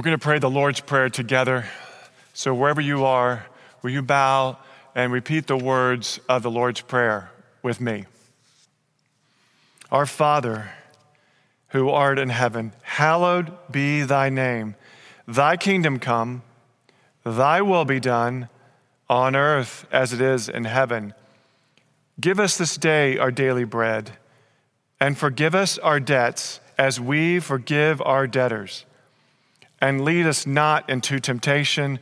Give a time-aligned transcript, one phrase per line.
[0.00, 1.66] We're going to pray the Lord's Prayer together.
[2.32, 3.44] So, wherever you are,
[3.82, 4.56] will you bow
[4.94, 7.30] and repeat the words of the Lord's Prayer
[7.62, 8.06] with me?
[9.92, 10.70] Our Father,
[11.68, 14.74] who art in heaven, hallowed be thy name.
[15.28, 16.44] Thy kingdom come,
[17.22, 18.48] thy will be done
[19.10, 21.12] on earth as it is in heaven.
[22.18, 24.12] Give us this day our daily bread,
[24.98, 28.86] and forgive us our debts as we forgive our debtors.
[29.80, 32.00] And lead us not into temptation,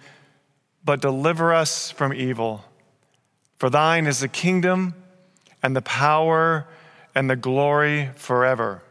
[0.84, 2.64] but deliver us from evil.
[3.58, 4.94] For thine is the kingdom
[5.62, 6.66] and the power
[7.14, 8.82] and the glory forever.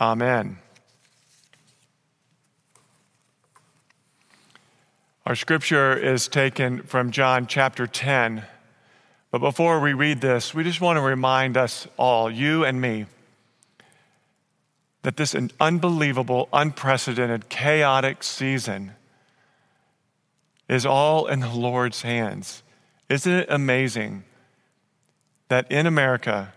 [0.00, 0.58] Amen.
[5.26, 8.44] Our scripture is taken from John chapter 10.
[9.30, 13.04] But before we read this, we just want to remind us all, you and me,
[15.02, 18.92] that this unbelievable, unprecedented, chaotic season
[20.68, 22.62] is all in the Lord's hands.
[23.08, 24.24] Isn't it amazing
[25.48, 26.52] that in America,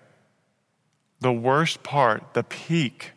[1.20, 3.12] the worst part, the peak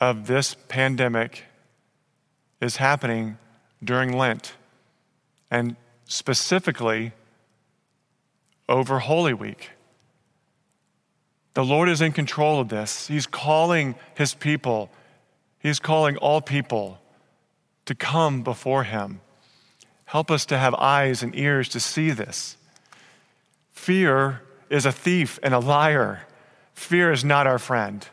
[0.00, 1.44] of this pandemic
[2.60, 3.38] is happening
[3.82, 4.54] during Lent
[5.50, 7.12] and specifically
[8.68, 9.70] over Holy Week?
[11.54, 13.08] The Lord is in control of this.
[13.08, 14.90] He's calling his people,
[15.58, 16.98] He's calling all people
[17.84, 19.20] to come before Him.
[20.06, 22.56] Help us to have eyes and ears to see this.
[23.70, 26.26] Fear is a thief and a liar.
[26.74, 28.06] Fear is not our friend.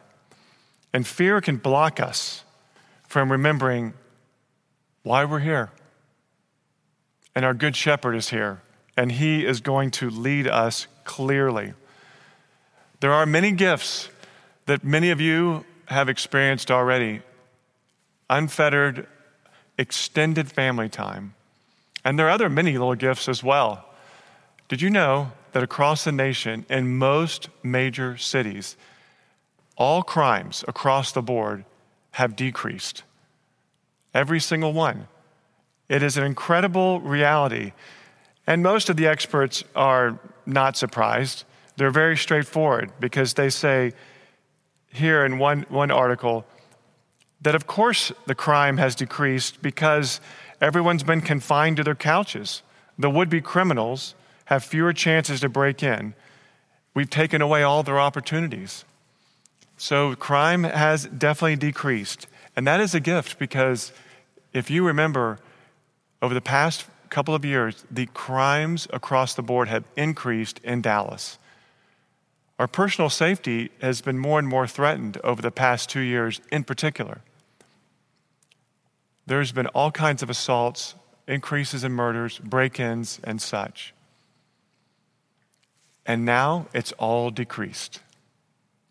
[0.93, 2.43] And fear can block us
[3.07, 3.93] from remembering
[5.03, 5.71] why we're here.
[7.35, 8.61] And our good shepherd is here,
[8.97, 11.73] and he is going to lead us clearly.
[13.00, 14.09] There are many gifts
[14.66, 17.22] that many of you have experienced already
[18.30, 19.08] unfettered,
[19.78, 21.33] extended family time.
[22.03, 23.86] And there are other many little gifts as well.
[24.68, 28.78] Did you know that across the nation, in most major cities,
[29.78, 31.66] all crimes across the board
[32.12, 33.03] have decreased?
[34.13, 35.07] Every single one.
[35.88, 37.72] It is an incredible reality.
[38.46, 41.46] And most of the experts are not surprised.
[41.79, 43.94] They're very straightforward because they say
[44.91, 46.45] here in one, one article
[47.40, 50.19] that, of course, the crime has decreased because
[50.59, 52.63] everyone's been confined to their couches.
[52.97, 54.13] The would be criminals
[54.45, 56.16] have fewer chances to break in.
[56.94, 58.84] We've taken away all their opportunities.
[59.78, 62.28] So crime has definitely decreased.
[62.57, 63.94] And that is a gift because
[64.51, 65.40] if you remember,
[66.22, 71.38] over the past couple of years, the crimes across the board have increased in Dallas.
[72.59, 76.66] Our personal safety has been more and more threatened over the past two years, in
[76.66, 77.22] particular.
[79.25, 80.94] There's been all kinds of assaults,
[81.25, 83.94] increases in murders, break ins, and such.
[86.06, 88.02] And now it's all decreased.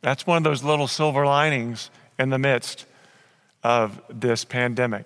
[0.01, 2.87] That's one of those little silver linings in the midst
[3.63, 5.05] of this pandemic.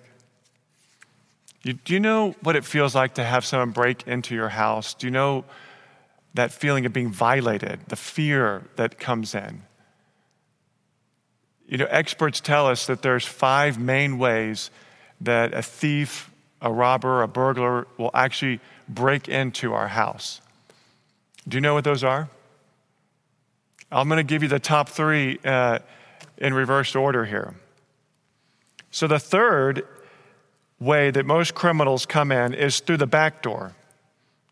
[1.63, 4.93] You, do you know what it feels like to have someone break into your house?
[4.93, 5.43] Do you know
[6.33, 9.63] that feeling of being violated, the fear that comes in.
[11.67, 14.71] You know, experts tell us that there's five main ways
[15.21, 20.41] that a thief, a robber, a burglar will actually break into our house.
[21.47, 22.29] Do you know what those are?
[23.91, 25.79] I'm going to give you the top three uh,
[26.37, 27.53] in reverse order here.
[28.91, 29.87] So, the third
[30.79, 33.73] way that most criminals come in is through the back door.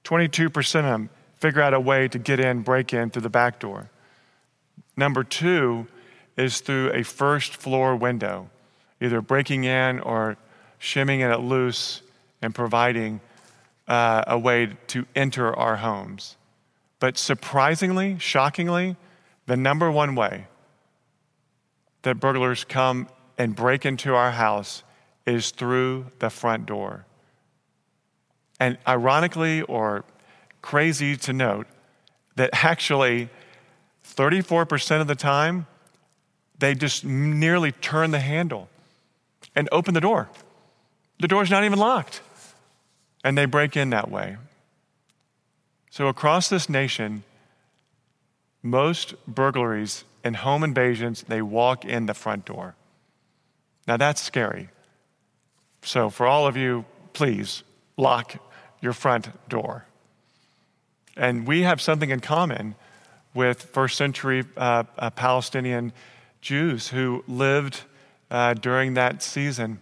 [0.03, 1.09] 22% of them
[1.41, 3.89] figure out a way to get in, break in through the back door.
[4.95, 5.87] Number two
[6.37, 8.49] is through a first floor window,
[9.01, 10.37] either breaking in or
[10.77, 12.03] shimming it loose
[12.43, 13.19] and providing
[13.87, 16.37] uh, a way to enter our homes.
[16.99, 18.95] But surprisingly, shockingly,
[19.47, 20.45] the number one way
[22.03, 23.07] that burglars come
[23.39, 24.83] and break into our house
[25.25, 27.05] is through the front door.
[28.59, 30.05] And ironically or
[30.61, 31.67] crazy to note
[32.35, 33.29] that actually
[34.05, 35.67] 34% of the time,
[36.57, 38.69] they just nearly turn the handle
[39.55, 40.29] and open the door.
[41.19, 42.21] The door's not even locked.
[43.23, 44.37] And they break in that way.
[45.91, 47.23] So, across this nation,
[48.63, 52.75] most burglaries and home invasions, they walk in the front door.
[53.87, 54.69] Now, that's scary.
[55.83, 57.63] So, for all of you, please
[57.97, 58.37] lock
[58.81, 59.85] your front door.
[61.17, 62.75] And we have something in common
[63.33, 65.93] with first century uh, uh, Palestinian
[66.41, 67.81] Jews who lived
[68.29, 69.79] uh, during that season.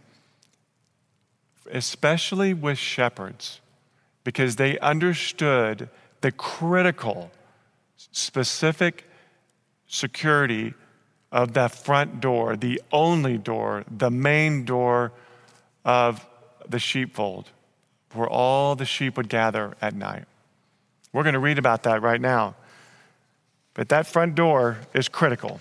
[1.72, 3.62] especially with shepherds,
[4.24, 5.90] because they understood
[6.22, 7.32] the critical,
[7.98, 9.06] specific
[9.88, 10.74] security
[11.32, 15.12] of that front door, the only door, the main door
[15.86, 16.26] of
[16.68, 17.50] the sheepfold,
[18.14, 20.26] where all the sheep would gather at night.
[21.12, 22.56] We're going to read about that right now.
[23.74, 25.60] But that front door is critical.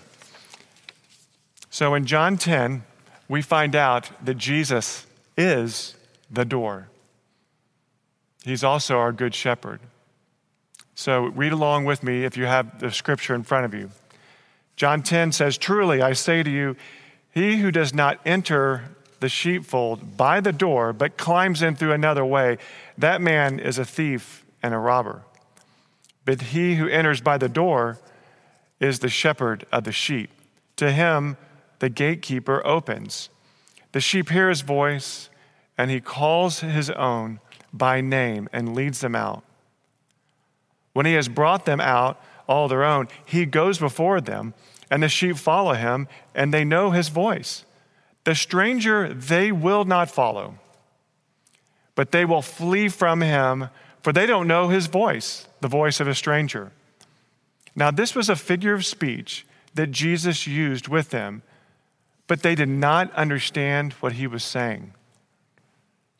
[1.69, 2.83] So in John 10,
[3.27, 5.05] we find out that Jesus
[5.37, 5.95] is
[6.29, 6.89] the door.
[8.43, 9.79] He's also our good shepherd.
[10.95, 13.91] So read along with me if you have the scripture in front of you.
[14.75, 16.75] John 10 says, Truly I say to you,
[17.31, 22.25] he who does not enter the sheepfold by the door, but climbs in through another
[22.25, 22.57] way,
[22.97, 25.23] that man is a thief and a robber.
[26.29, 27.97] But he who enters by the door
[28.79, 30.29] is the shepherd of the sheep.
[30.75, 31.37] To him,
[31.79, 33.29] the gatekeeper opens.
[33.93, 35.31] The sheep hear his voice,
[35.75, 37.39] and he calls his own
[37.73, 39.43] by name and leads them out.
[40.93, 44.53] When he has brought them out, all their own, he goes before them,
[44.91, 47.65] and the sheep follow him, and they know his voice.
[48.25, 50.59] The stranger they will not follow,
[51.95, 53.69] but they will flee from him,
[54.01, 56.71] for they don't know his voice, the voice of a stranger.
[57.75, 61.43] Now, this was a figure of speech that Jesus used with them
[62.29, 64.93] but they did not understand what he was saying.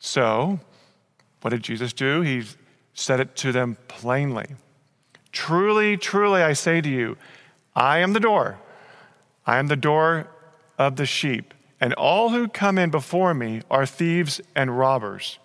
[0.00, 0.58] So,
[1.40, 2.20] what did Jesus do?
[2.22, 2.42] He
[2.94, 4.56] said it to them plainly.
[5.30, 7.16] Truly, truly, I say to you,
[7.76, 8.58] I am the door.
[9.46, 10.26] I am the door
[10.76, 15.38] of the sheep, and all who come in before me are thieves and robbers.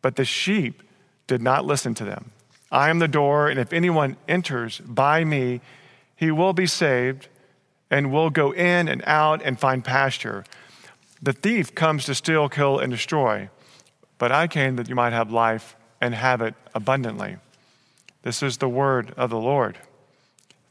[0.00, 0.82] But the sheep
[1.32, 2.30] did not listen to them.
[2.70, 5.62] I am the door, and if anyone enters by me,
[6.14, 7.28] he will be saved
[7.90, 10.44] and will go in and out and find pasture.
[11.22, 13.48] The thief comes to steal, kill, and destroy,
[14.18, 17.38] but I came that you might have life and have it abundantly.
[18.24, 19.78] This is the word of the Lord.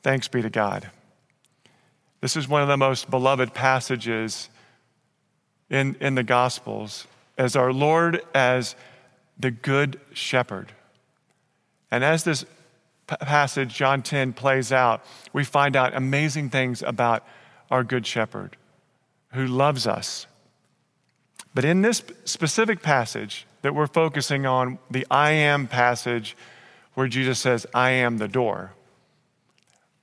[0.03, 0.91] Thanks be to God.
[2.19, 4.47] This is one of the most beloved passages
[5.71, 8.75] in, in the Gospels as our Lord as
[9.41, 10.71] the Good Shepherd.
[11.89, 12.45] And as this
[13.07, 15.03] passage, John 10, plays out,
[15.33, 17.27] we find out amazing things about
[17.69, 18.55] our Good Shepherd
[19.33, 20.27] who loves us.
[21.53, 26.37] But in this specific passage that we're focusing on, the I am passage,
[26.93, 28.73] where Jesus says, I am the door,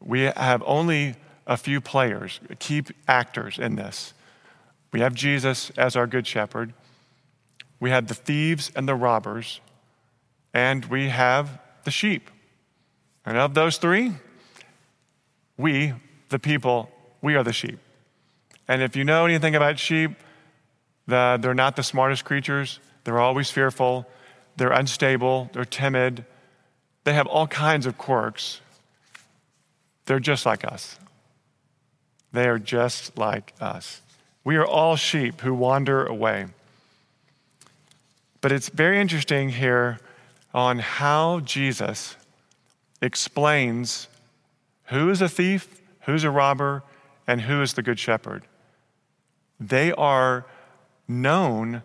[0.00, 4.12] we have only a few players, key actors in this.
[4.93, 6.73] We have Jesus as our Good Shepherd,
[7.80, 9.60] we have the thieves and the robbers,
[10.52, 12.30] and we have the sheep.
[13.25, 14.12] And of those three,
[15.56, 15.92] we,
[16.28, 16.90] the people,
[17.20, 17.78] we are the sheep.
[18.66, 20.12] And if you know anything about sheep,
[21.06, 22.80] the, they're not the smartest creatures.
[23.04, 24.06] They're always fearful.
[24.56, 25.50] They're unstable.
[25.52, 26.25] They're timid.
[27.04, 28.60] They have all kinds of quirks.
[30.04, 30.98] They're just like us.
[32.32, 34.02] They are just like us.
[34.44, 36.46] We are all sheep who wander away.
[38.40, 39.99] But it's very interesting here
[40.55, 42.17] on how Jesus
[43.02, 44.08] explains
[44.87, 46.82] who is a thief, who's a robber,
[47.26, 48.44] and who is the good shepherd.
[49.61, 50.46] They are
[51.06, 51.83] known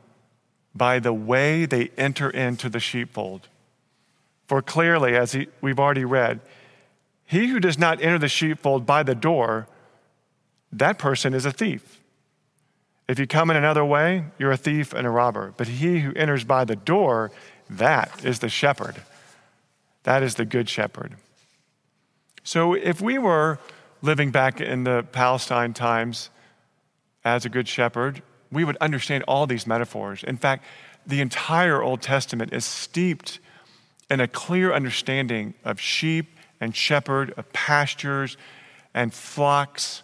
[0.75, 3.48] by the way they enter into the sheepfold.
[4.48, 6.39] For clearly, as he, we've already read,
[7.25, 9.67] he who does not enter the sheepfold by the door,
[10.72, 12.00] that person is a thief.
[13.07, 15.53] If you come in another way, you're a thief and a robber.
[15.57, 17.31] But he who enters by the door,
[17.69, 19.01] that is the shepherd.
[20.03, 21.15] That is the Good Shepherd.
[22.43, 23.60] So if we were
[24.01, 26.29] living back in the Palestine times
[27.24, 30.24] as a Good Shepherd, we would understand all these metaphors.
[30.24, 30.65] In fact,
[31.07, 33.39] the entire Old Testament is steeped
[34.10, 38.38] in a clear understanding of sheep and shepherd, of pastures
[38.93, 40.03] and flocks.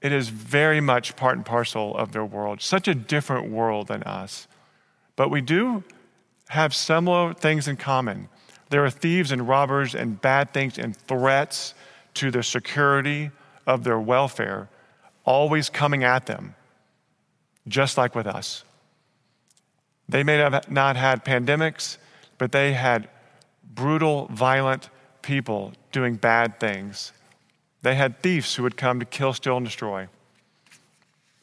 [0.00, 4.02] It is very much part and parcel of their world, such a different world than
[4.04, 4.48] us.
[5.16, 5.84] But we do
[6.48, 8.28] have similar things in common.
[8.70, 11.74] There are thieves and robbers and bad things and threats
[12.14, 13.30] to the security
[13.66, 14.68] of their welfare
[15.24, 16.54] always coming at them,
[17.68, 18.64] just like with us.
[20.08, 21.98] They may have not had pandemics,
[22.38, 23.08] but they had
[23.74, 24.88] brutal, violent
[25.22, 27.12] people doing bad things.
[27.82, 30.08] They had thieves who would come to kill, steal, and destroy.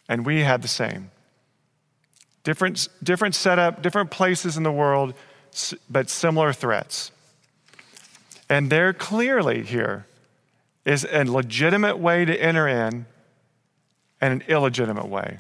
[0.07, 1.11] And we had the same.
[2.43, 5.13] Different, different setup, different places in the world,
[5.89, 7.11] but similar threats.
[8.49, 10.05] And there clearly here
[10.85, 13.05] is a legitimate way to enter in
[14.21, 15.39] and an illegitimate way.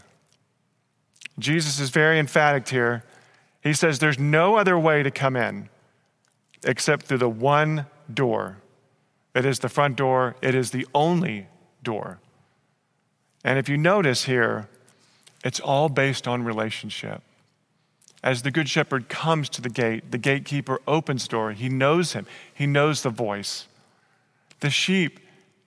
[1.39, 3.03] Jesus is very emphatic here
[3.63, 5.69] He says there's no other way to come in
[6.63, 8.57] except through the one door.
[9.37, 11.45] It is the front door, it is the only
[11.83, 12.17] door.
[13.43, 14.67] And if you notice here,
[15.43, 17.21] it's all based on relationship.
[18.23, 21.51] As the Good Shepherd comes to the gate, the gatekeeper opens the door.
[21.51, 23.67] He knows him, he knows the voice.
[24.61, 25.19] The sheep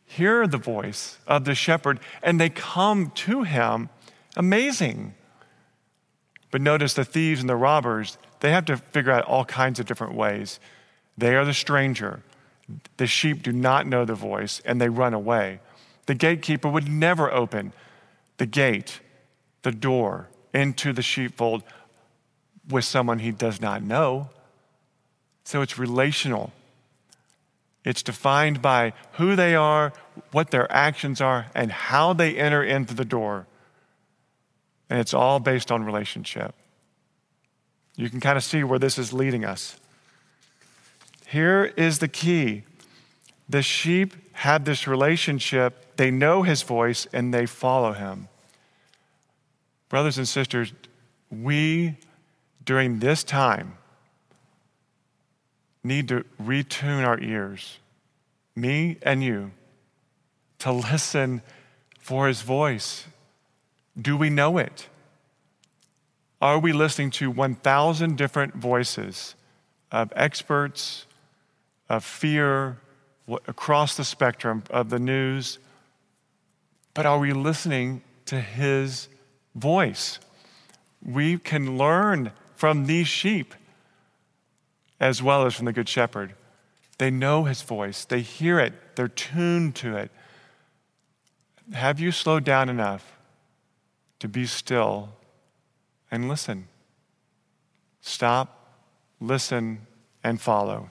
[0.05, 3.89] hear the voice of the shepherd and they come to him.
[4.37, 5.15] Amazing.
[6.51, 9.87] But notice the thieves and the robbers, they have to figure out all kinds of
[9.87, 10.59] different ways.
[11.17, 12.25] They are the stranger.
[12.97, 15.61] The sheep do not know the voice and they run away.
[16.07, 17.73] The gatekeeper would never open
[18.39, 19.01] the gate,
[19.63, 21.63] the door into the sheepfold
[22.69, 24.31] with someone he does not know.
[25.45, 26.53] So it's relational.
[27.85, 29.93] It's defined by who they are,
[30.33, 33.47] what their actions are, and how they enter into the door.
[34.89, 36.55] And it's all based on relationship.
[37.97, 39.79] You can kind of see where this is leading us.
[41.31, 42.65] Here is the key
[43.49, 48.29] the sheep have this relationship, they know his voice, and they follow him.
[49.89, 50.73] Brothers and sisters,
[51.31, 51.97] we,
[52.65, 53.77] during this time,
[55.83, 57.79] need to retune our ears,
[58.55, 59.51] me and you,
[60.61, 61.43] to listen
[61.99, 63.07] for his voice.
[64.01, 64.89] Do we know it?
[66.41, 69.35] Are we listening to 1,000 different voices
[69.91, 71.07] of experts,
[71.91, 72.79] of fear
[73.49, 75.59] across the spectrum of the news,
[76.95, 79.09] but are we listening to his
[79.57, 80.21] voice?
[81.05, 83.55] We can learn from these sheep
[85.01, 86.35] as well as from the Good Shepherd.
[86.99, 90.13] They know his voice, they hear it, they're tuned to it.
[91.73, 93.19] Have you slowed down enough
[94.21, 95.11] to be still
[96.11, 96.69] and listen?
[98.01, 98.77] Stop,
[99.21, 99.87] listen,
[100.23, 100.91] and follow.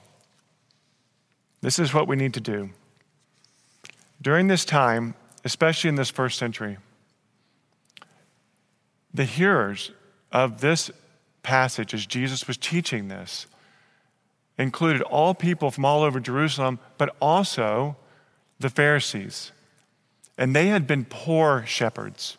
[1.60, 2.70] This is what we need to do.
[4.22, 5.14] During this time,
[5.44, 6.78] especially in this first century,
[9.12, 9.92] the hearers
[10.32, 10.90] of this
[11.42, 13.46] passage, as Jesus was teaching this,
[14.58, 17.96] included all people from all over Jerusalem, but also
[18.58, 19.52] the Pharisees.
[20.36, 22.36] And they had been poor shepherds,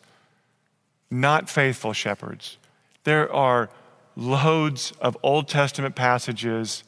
[1.10, 2.58] not faithful shepherds.
[3.04, 3.70] There are
[4.16, 6.84] loads of Old Testament passages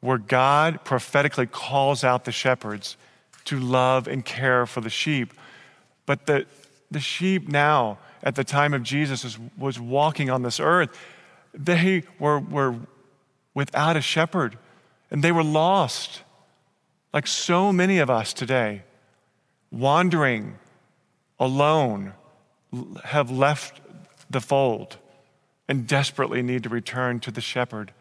[0.00, 2.96] where God prophetically calls out the shepherds
[3.44, 5.32] to love and care for the sheep.
[6.06, 6.46] But the,
[6.90, 10.90] the sheep now, at the time of Jesus, was, was walking on this earth.
[11.52, 12.76] They were, were
[13.54, 14.58] without a shepherd
[15.10, 16.22] and they were lost,
[17.12, 18.82] like so many of us today,
[19.70, 20.58] wandering
[21.40, 22.12] alone,
[23.04, 23.80] have left
[24.28, 24.98] the fold
[25.68, 27.92] and desperately need to return to the shepherd.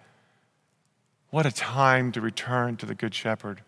[1.37, 3.61] What a time to return to the Good Shepherd.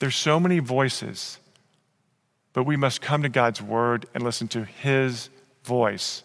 [0.00, 1.38] There's so many voices,
[2.52, 5.30] but we must come to God's word and listen to his
[5.62, 6.24] voice.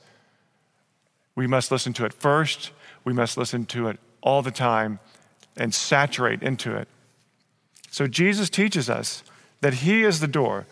[1.35, 2.71] We must listen to it first,
[3.03, 4.97] we must listen to it all the time
[5.55, 6.87] and saturate into it.
[7.91, 9.23] So Jesus teaches us
[9.59, 10.65] that he is the door.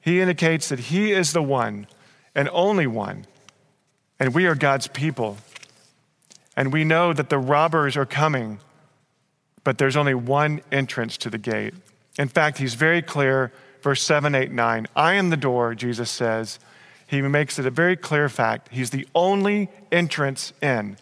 [0.00, 1.86] He indicates that he is the one
[2.34, 3.26] and only one,
[4.18, 5.36] and we are God's people.
[6.56, 8.60] And we know that the robbers are coming,
[9.64, 11.74] but there's only one entrance to the gate.
[12.18, 14.86] In fact, he's very clear, verse 7, 8, 9.
[14.94, 16.58] I am the door, Jesus says.
[17.06, 18.68] He makes it a very clear fact.
[18.70, 20.96] He's the only entrance in.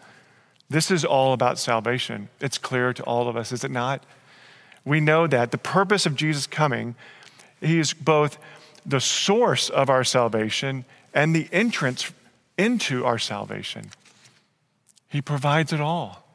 [0.69, 2.29] This is all about salvation.
[2.39, 4.05] It's clear to all of us, is it not?
[4.85, 6.95] We know that the purpose of Jesus coming,
[7.59, 8.37] he is both
[8.85, 12.11] the source of our salvation and the entrance
[12.57, 13.91] into our salvation.
[15.11, 16.25] He provides it all.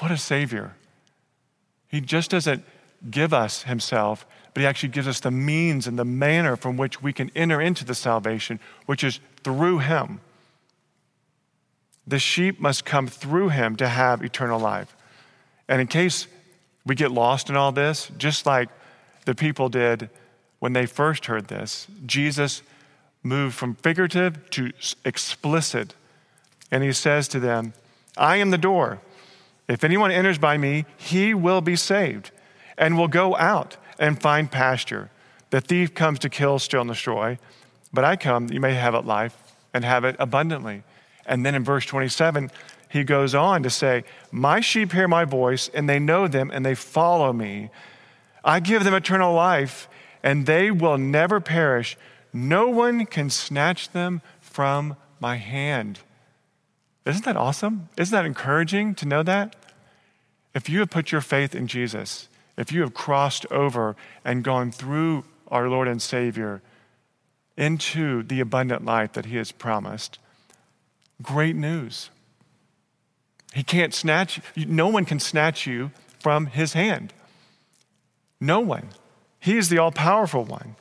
[0.00, 0.74] What a Savior.
[1.88, 2.64] He just doesn't
[3.08, 7.00] give us Himself, but He actually gives us the means and the manner from which
[7.00, 10.20] we can enter into the salvation, which is through Him.
[12.04, 14.96] The sheep must come through Him to have eternal life.
[15.68, 16.26] And in case
[16.84, 18.70] we get lost in all this, just like
[19.24, 20.10] the people did
[20.58, 22.62] when they first heard this, Jesus
[23.22, 24.72] moved from figurative to
[25.04, 25.94] explicit
[26.70, 27.72] and he says to them,
[28.16, 29.00] I am the door.
[29.68, 32.30] If anyone enters by me, he will be saved
[32.78, 35.10] and will go out and find pasture.
[35.50, 37.38] The thief comes to kill, steal, and destroy,
[37.92, 39.36] but I come that you may have it life
[39.72, 40.82] and have it abundantly.
[41.24, 42.50] And then in verse 27,
[42.88, 46.64] he goes on to say, My sheep hear my voice, and they know them, and
[46.64, 47.70] they follow me.
[48.44, 49.88] I give them eternal life,
[50.22, 51.96] and they will never perish.
[52.32, 56.00] No one can snatch them from my hand.
[57.06, 57.88] Isn't that awesome?
[57.96, 59.54] Isn't that encouraging to know that?
[60.54, 63.94] If you have put your faith in Jesus, if you have crossed over
[64.24, 66.62] and gone through our Lord and Savior
[67.56, 70.18] into the abundant life that He has promised,
[71.22, 72.10] great news.
[73.54, 77.12] He can't snatch you, no one can snatch you from His hand.
[78.40, 78.88] No one.
[79.38, 80.74] He is the all powerful one.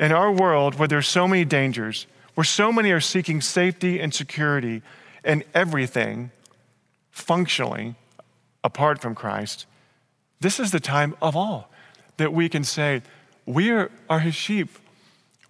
[0.00, 4.12] In our world where there's so many dangers, where so many are seeking safety and
[4.12, 4.82] security
[5.24, 6.30] and everything
[7.10, 7.94] functionally
[8.62, 9.64] apart from Christ,
[10.40, 11.70] this is the time of all
[12.18, 13.00] that we can say,
[13.46, 14.68] We are, are his sheep.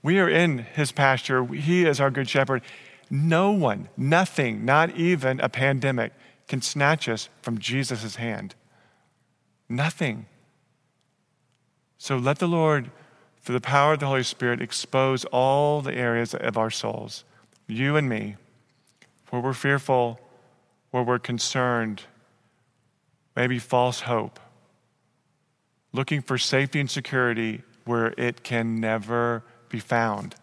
[0.00, 1.44] We are in his pasture.
[1.44, 2.62] He is our good shepherd.
[3.10, 6.12] No one, nothing, not even a pandemic,
[6.46, 8.54] can snatch us from Jesus' hand.
[9.68, 10.26] Nothing.
[11.98, 12.92] So let the Lord
[13.46, 17.22] through the power of the Holy Spirit, expose all the areas of our souls,
[17.68, 18.34] you and me,
[19.30, 20.18] where we're fearful,
[20.90, 22.02] where we're concerned,
[23.36, 24.40] maybe false hope,
[25.92, 30.34] looking for safety and security where it can never be found.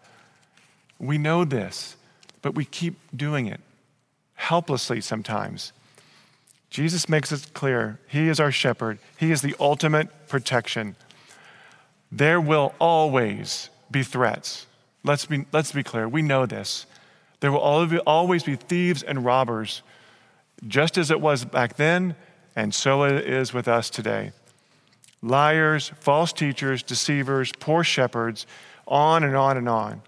[0.98, 1.98] We know this,
[2.40, 3.60] but we keep doing it
[4.32, 5.74] helplessly sometimes.
[6.70, 10.96] Jesus makes it clear He is our shepherd, He is the ultimate protection.
[12.16, 14.66] There will always be threats.
[15.02, 16.08] Let's be, let's be clear.
[16.08, 16.86] We know this.
[17.40, 19.82] There will always be thieves and robbers,
[20.68, 22.14] just as it was back then,
[22.54, 24.30] and so it is with us today.
[25.22, 28.46] Liars, false teachers, deceivers, poor shepherds,
[28.86, 30.00] on and on and on.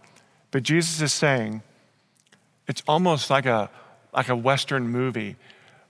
[0.52, 1.62] But Jesus is saying,
[2.68, 3.68] it's almost like a,
[4.14, 5.34] like a Western movie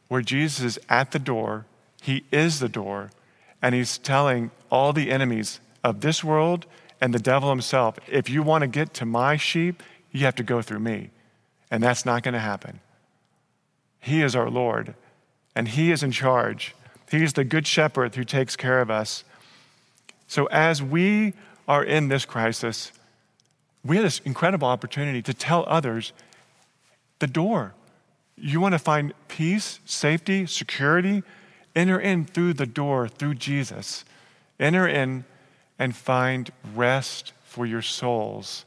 [0.08, 1.66] where Jesus is at the door,
[2.00, 3.10] he is the door,
[3.60, 6.66] and he's telling all the enemies of this world
[7.00, 7.96] and the devil himself.
[8.08, 11.10] If you want to get to my sheep, you have to go through me.
[11.70, 12.80] And that's not going to happen.
[14.00, 14.94] He is our Lord,
[15.54, 16.74] and He is in charge.
[17.10, 19.24] He is the good shepherd who takes care of us.
[20.26, 21.34] So, as we
[21.68, 22.92] are in this crisis,
[23.84, 26.12] we have this incredible opportunity to tell others
[27.20, 27.74] the door.
[28.36, 31.22] You want to find peace, safety, security?
[31.74, 34.04] Enter in through the door, through Jesus.
[34.58, 35.24] Enter in
[35.78, 38.64] and find rest for your souls.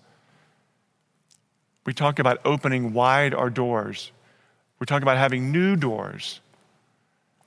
[1.85, 4.11] We talk about opening wide our doors.
[4.79, 6.39] We talk about having new doors.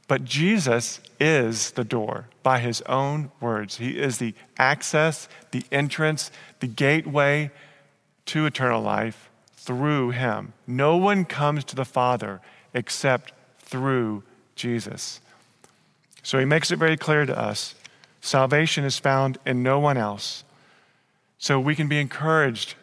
[0.09, 3.77] But Jesus is the door by his own words.
[3.77, 7.51] He is the access, the entrance, the gateway
[8.27, 10.53] to eternal life through him.
[10.66, 12.40] No one comes to the Father
[12.75, 14.22] except through
[14.55, 15.20] Jesus.
[16.22, 17.75] So he makes it very clear to us
[18.22, 20.44] Salvation is found in no one else.
[21.38, 22.76] So we can be encouraged.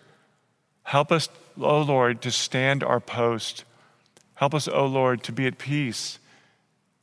[0.83, 3.63] Help us, O oh Lord, to stand our post.
[4.35, 6.19] Help us, O oh Lord, to be at peace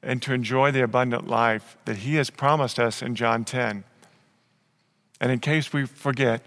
[0.02, 3.84] and to enjoy the abundant life that He has promised us in John 10.
[5.18, 6.42] And in case we forget,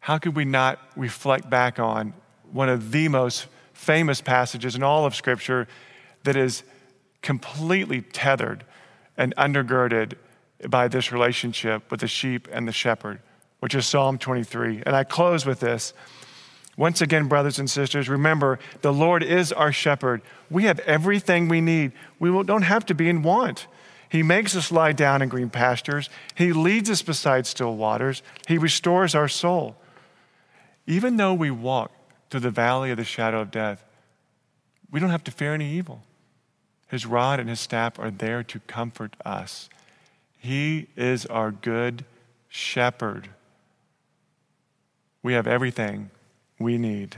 [0.00, 2.12] how could we not reflect back on
[2.52, 5.66] one of the most famous passages in all of Scripture
[6.24, 6.62] that is
[7.22, 8.64] completely tethered
[9.16, 10.12] and undergirded
[10.68, 13.20] by this relationship with the sheep and the shepherd,
[13.60, 14.82] which is Psalm 23.
[14.86, 15.92] And I close with this.
[16.76, 20.20] Once again, brothers and sisters, remember the Lord is our shepherd.
[20.50, 21.92] We have everything we need.
[22.18, 23.66] We don't have to be in want.
[24.08, 26.10] He makes us lie down in green pastures.
[26.34, 28.22] He leads us beside still waters.
[28.46, 29.76] He restores our soul.
[30.86, 31.90] Even though we walk
[32.30, 33.82] through the valley of the shadow of death,
[34.90, 36.02] we don't have to fear any evil.
[36.88, 39.68] His rod and his staff are there to comfort us.
[40.46, 42.04] He is our good
[42.48, 43.30] shepherd.
[45.20, 46.10] We have everything
[46.60, 47.16] we need.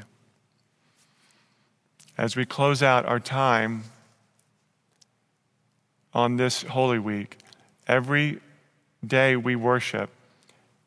[2.16, 3.84] As we close out our time
[6.14, 7.36] on this Holy Week,
[7.86, 8.40] every
[9.06, 10.08] day we worship,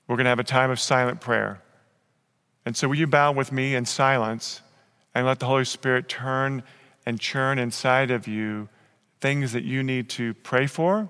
[0.08, 1.62] we're going to have a time of silent prayer.
[2.66, 4.62] And so, will you bow with me in silence
[5.14, 6.64] and let the Holy Spirit turn
[7.06, 8.68] and churn inside of you
[9.20, 11.08] things that you need to pray for?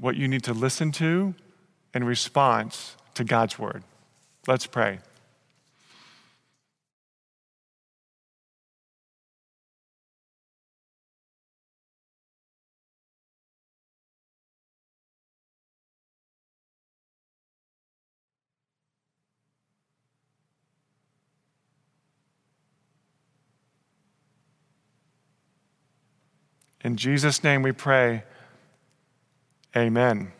[0.00, 1.34] What you need to listen to
[1.94, 3.82] in response to God's word.
[4.46, 5.00] Let's pray.
[26.84, 28.22] In Jesus' name we pray.
[29.76, 30.32] Amen.